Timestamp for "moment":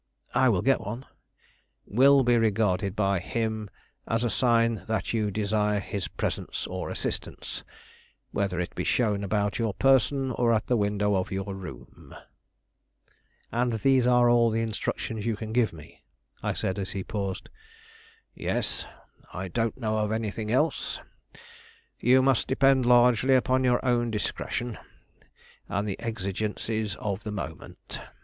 27.31-27.99